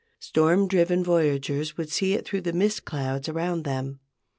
[0.17, 3.99] Storm driven voyagers would see it through the mist clouds around them.